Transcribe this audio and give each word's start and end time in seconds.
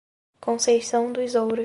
Conceição 0.39 1.11
dos 1.13 1.35
Ouros 1.35 1.59